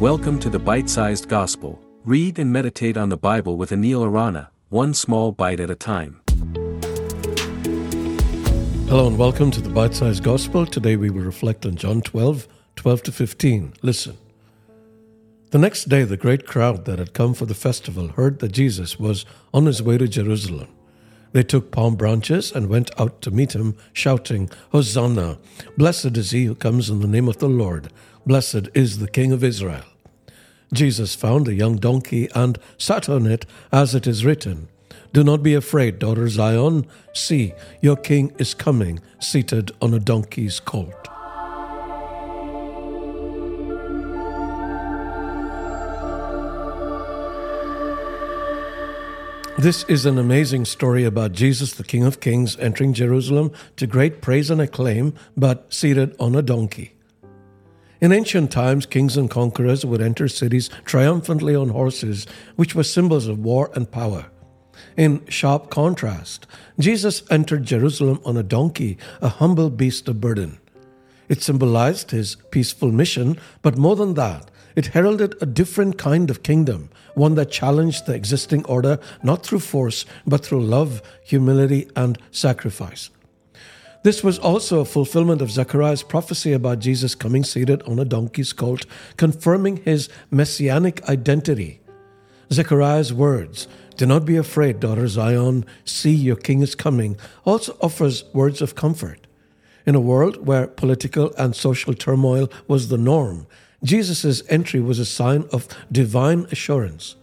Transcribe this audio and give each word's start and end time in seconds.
Welcome 0.00 0.38
to 0.38 0.48
the 0.48 0.58
Bite 0.58 0.88
Sized 0.88 1.28
Gospel. 1.28 1.78
Read 2.06 2.38
and 2.38 2.50
meditate 2.50 2.96
on 2.96 3.10
the 3.10 3.18
Bible 3.18 3.58
with 3.58 3.68
Anil 3.68 4.02
Arana, 4.02 4.50
one 4.70 4.94
small 4.94 5.30
bite 5.30 5.60
at 5.60 5.68
a 5.68 5.74
time. 5.74 6.22
Hello 8.88 9.06
and 9.08 9.18
welcome 9.18 9.50
to 9.50 9.60
the 9.60 9.68
Bite 9.68 9.94
Sized 9.94 10.24
Gospel. 10.24 10.64
Today 10.64 10.96
we 10.96 11.10
will 11.10 11.20
reflect 11.20 11.66
on 11.66 11.76
John 11.76 12.00
12, 12.00 12.48
12 12.76 13.02
to 13.02 13.12
15. 13.12 13.74
Listen. 13.82 14.16
The 15.50 15.58
next 15.58 15.90
day, 15.90 16.04
the 16.04 16.16
great 16.16 16.46
crowd 16.46 16.86
that 16.86 16.98
had 16.98 17.12
come 17.12 17.34
for 17.34 17.44
the 17.44 17.54
festival 17.54 18.08
heard 18.08 18.38
that 18.38 18.52
Jesus 18.52 18.98
was 18.98 19.26
on 19.52 19.66
his 19.66 19.82
way 19.82 19.98
to 19.98 20.08
Jerusalem. 20.08 20.68
They 21.32 21.42
took 21.42 21.70
palm 21.70 21.96
branches 21.96 22.50
and 22.52 22.70
went 22.70 22.90
out 22.98 23.20
to 23.20 23.30
meet 23.30 23.54
him, 23.54 23.76
shouting, 23.92 24.48
Hosanna! 24.72 25.36
Blessed 25.76 26.16
is 26.16 26.30
he 26.30 26.46
who 26.46 26.54
comes 26.54 26.88
in 26.88 27.00
the 27.00 27.06
name 27.06 27.28
of 27.28 27.36
the 27.36 27.50
Lord. 27.50 27.92
Blessed 28.26 28.68
is 28.74 28.98
the 28.98 29.08
King 29.08 29.32
of 29.32 29.44
Israel. 29.44 29.84
Jesus 30.72 31.14
found 31.14 31.48
a 31.48 31.54
young 31.54 31.76
donkey 31.76 32.28
and 32.34 32.58
sat 32.78 33.08
on 33.08 33.26
it, 33.26 33.44
as 33.72 33.94
it 33.94 34.06
is 34.06 34.24
written, 34.24 34.68
Do 35.12 35.24
not 35.24 35.42
be 35.42 35.54
afraid, 35.54 35.98
daughter 35.98 36.28
Zion. 36.28 36.86
See, 37.12 37.54
your 37.80 37.96
king 37.96 38.32
is 38.38 38.54
coming, 38.54 39.00
seated 39.18 39.72
on 39.82 39.94
a 39.94 39.98
donkey's 39.98 40.60
colt. 40.60 41.08
This 49.58 49.84
is 49.88 50.06
an 50.06 50.18
amazing 50.18 50.64
story 50.64 51.04
about 51.04 51.32
Jesus, 51.32 51.74
the 51.74 51.84
King 51.84 52.04
of 52.04 52.20
Kings, 52.20 52.56
entering 52.58 52.94
Jerusalem 52.94 53.52
to 53.76 53.86
great 53.86 54.22
praise 54.22 54.50
and 54.50 54.58
acclaim, 54.58 55.12
but 55.36 55.74
seated 55.74 56.16
on 56.18 56.34
a 56.34 56.40
donkey. 56.40 56.94
In 58.00 58.12
ancient 58.12 58.50
times, 58.50 58.86
kings 58.86 59.18
and 59.18 59.28
conquerors 59.28 59.84
would 59.84 60.00
enter 60.00 60.26
cities 60.26 60.70
triumphantly 60.86 61.54
on 61.54 61.68
horses, 61.68 62.26
which 62.56 62.74
were 62.74 62.82
symbols 62.82 63.26
of 63.26 63.40
war 63.40 63.70
and 63.74 63.90
power. 63.90 64.26
In 64.96 65.26
sharp 65.28 65.68
contrast, 65.68 66.46
Jesus 66.78 67.22
entered 67.30 67.64
Jerusalem 67.64 68.20
on 68.24 68.38
a 68.38 68.42
donkey, 68.42 68.96
a 69.20 69.28
humble 69.28 69.68
beast 69.68 70.08
of 70.08 70.20
burden. 70.20 70.58
It 71.28 71.42
symbolized 71.42 72.10
his 72.10 72.36
peaceful 72.50 72.90
mission, 72.90 73.38
but 73.60 73.76
more 73.76 73.96
than 73.96 74.14
that, 74.14 74.50
it 74.74 74.86
heralded 74.86 75.34
a 75.42 75.46
different 75.46 75.98
kind 75.98 76.30
of 76.30 76.42
kingdom, 76.42 76.88
one 77.14 77.34
that 77.34 77.50
challenged 77.50 78.06
the 78.06 78.14
existing 78.14 78.64
order 78.64 78.98
not 79.22 79.44
through 79.44 79.60
force, 79.60 80.06
but 80.26 80.44
through 80.44 80.64
love, 80.64 81.02
humility, 81.22 81.88
and 81.94 82.18
sacrifice. 82.30 83.10
This 84.02 84.24
was 84.24 84.38
also 84.38 84.80
a 84.80 84.86
fulfillment 84.86 85.42
of 85.42 85.50
Zechariah's 85.50 86.02
prophecy 86.02 86.54
about 86.54 86.78
Jesus 86.78 87.14
coming 87.14 87.44
seated 87.44 87.82
on 87.82 87.98
a 87.98 88.04
donkey's 88.06 88.54
colt, 88.54 88.86
confirming 89.18 89.76
his 89.78 90.08
messianic 90.30 91.06
identity. 91.06 91.80
Zechariah's 92.50 93.12
words, 93.12 93.68
Do 93.96 94.06
not 94.06 94.24
be 94.24 94.36
afraid, 94.36 94.80
daughter 94.80 95.06
Zion, 95.06 95.66
see 95.84 96.14
your 96.14 96.36
king 96.36 96.62
is 96.62 96.74
coming, 96.74 97.18
also 97.44 97.76
offers 97.82 98.24
words 98.32 98.62
of 98.62 98.74
comfort. 98.74 99.26
In 99.84 99.94
a 99.94 100.00
world 100.00 100.46
where 100.46 100.66
political 100.66 101.34
and 101.36 101.54
social 101.54 101.92
turmoil 101.92 102.50
was 102.66 102.88
the 102.88 102.98
norm, 102.98 103.46
Jesus' 103.84 104.42
entry 104.48 104.80
was 104.80 104.98
a 104.98 105.04
sign 105.04 105.44
of 105.52 105.68
divine 105.92 106.46
assurance. 106.50 107.16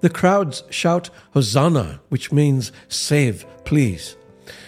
The 0.00 0.10
crowds 0.10 0.62
shout 0.68 1.08
Hosanna, 1.32 2.00
which 2.10 2.32
means 2.32 2.70
save, 2.88 3.46
please. 3.64 4.16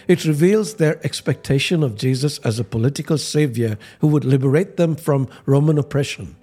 It 0.06 0.24
reveals 0.24 0.74
their 0.74 1.04
expectation 1.04 1.82
of 1.82 1.96
Jesus 1.96 2.38
as 2.38 2.58
a 2.58 2.64
political 2.64 3.18
savior 3.18 3.78
who 4.00 4.08
would 4.08 4.24
liberate 4.24 4.76
them 4.76 4.96
from 4.96 5.28
Roman 5.46 5.78
oppression. 5.78 6.36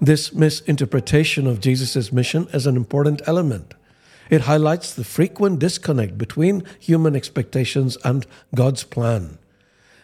This 0.00 0.32
misinterpretation 0.32 1.46
of 1.46 1.60
Jesus' 1.60 2.12
mission 2.12 2.48
is 2.52 2.66
an 2.66 2.76
important 2.76 3.22
element. 3.26 3.74
It 4.30 4.42
highlights 4.42 4.92
the 4.92 5.04
frequent 5.04 5.58
disconnect 5.58 6.18
between 6.18 6.64
human 6.78 7.16
expectations 7.16 7.96
and 8.04 8.26
God's 8.54 8.84
plan. 8.84 9.38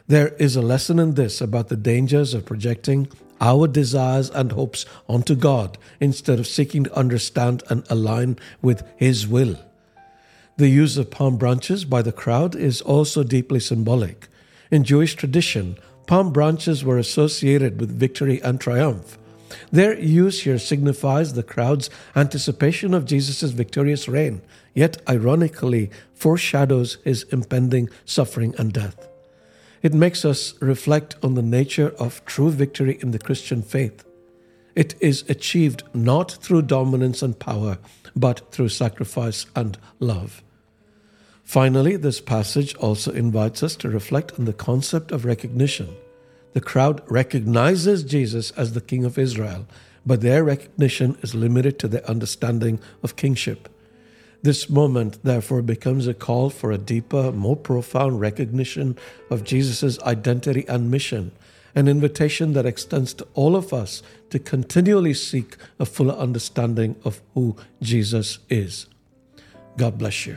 There 0.07 0.29
is 0.39 0.57
a 0.57 0.63
lesson 0.63 0.99
in 0.99 1.15
this 1.15 1.41
about 1.41 1.69
the 1.69 1.77
dangers 1.77 2.35
of 2.35 2.47
projecting 2.47 3.09
our 3.41 3.67
desires 3.67 4.31
and 4.31 4.53
hopes 4.53 4.87
onto 5.09 5.35
God 5.35 5.77
instead 6.01 6.39
of 6.39 6.47
seeking 6.47 6.85
to 6.85 6.95
understand 6.95 7.63
and 7.69 7.85
align 7.91 8.39
with 8.63 8.83
His 8.97 9.27
will. 9.27 9.59
The 10.57 10.69
use 10.69 10.97
of 10.97 11.11
palm 11.11 11.37
branches 11.37 11.85
by 11.85 12.03
the 12.03 12.13
crowd 12.13 12.55
is 12.55 12.81
also 12.81 13.25
deeply 13.25 13.59
symbolic. 13.59 14.29
In 14.71 14.85
Jewish 14.85 15.17
tradition, 15.17 15.77
palm 16.07 16.33
branches 16.33 16.85
were 16.85 16.97
associated 16.97 17.81
with 17.81 17.99
victory 17.99 18.41
and 18.41 18.61
triumph. 18.61 19.19
Their 19.73 19.99
use 19.99 20.43
here 20.43 20.61
signifies 20.61 21.33
the 21.33 21.43
crowd's 21.43 21.91
anticipation 22.15 22.95
of 22.95 23.05
Jesus' 23.05 23.51
victorious 23.51 24.07
reign, 24.07 24.43
yet 24.75 25.03
ironically 25.09 25.91
foreshadows 26.15 26.99
his 27.03 27.25
impending 27.33 27.91
suffering 28.05 28.55
and 28.57 28.73
death. 28.73 29.09
It 29.83 29.93
makes 29.93 30.25
us 30.25 30.55
reflect 30.63 31.17
on 31.21 31.35
the 31.35 31.43
nature 31.43 31.93
of 31.99 32.25
true 32.27 32.51
victory 32.51 32.97
in 33.01 33.11
the 33.11 33.19
Christian 33.19 33.61
faith. 33.61 34.05
It 34.77 34.95
is 35.01 35.25
achieved 35.29 35.83
not 35.93 36.31
through 36.31 36.63
dominance 36.63 37.23
and 37.23 37.37
power, 37.37 37.79
but 38.15 38.53
through 38.53 38.69
sacrifice 38.69 39.47
and 39.57 39.77
love. 39.99 40.44
Finally, 41.45 41.97
this 41.97 42.21
passage 42.21 42.75
also 42.77 43.13
invites 43.13 43.63
us 43.63 43.77
to 43.77 43.89
reflect 43.89 44.33
on 44.39 44.47
the 44.47 44.53
concept 44.53 45.13
of 45.13 45.25
recognition. 45.25 45.95
The 46.55 46.61
crowd 46.61 47.03
recognizes 47.11 48.03
Jesus 48.03 48.51
as 48.53 48.73
the 48.73 48.81
King 48.81 49.05
of 49.05 49.19
Israel, 49.19 49.67
but 50.07 50.21
their 50.21 50.43
recognition 50.43 51.17
is 51.23 51.35
limited 51.35 51.79
to 51.79 51.89
their 51.89 52.09
understanding 52.09 52.81
of 53.03 53.17
kingship. 53.17 53.69
This 54.43 54.69
moment, 54.69 55.23
therefore, 55.23 55.63
becomes 55.63 56.07
a 56.07 56.15
call 56.15 56.51
for 56.51 56.71
a 56.71 56.79
deeper, 56.79 57.33
more 57.33 57.57
profound 57.57 58.21
recognition 58.21 58.97
of 59.31 59.45
Jesus' 59.45 59.99
identity 60.03 60.67
and 60.69 60.91
mission, 60.91 61.33
an 61.75 61.89
invitation 61.89 62.53
that 62.53 62.67
extends 62.67 63.15
to 63.15 63.27
all 63.35 63.57
of 63.57 63.73
us 63.73 64.03
to 64.31 64.39
continually 64.39 65.15
seek 65.15 65.57
a 65.79 65.87
fuller 65.87 66.15
understanding 66.15 66.97
of 67.05 67.21
who 67.35 67.57
Jesus 67.81 68.39
is. 68.49 68.87
God 69.77 69.99
bless 69.99 70.27
you. 70.27 70.37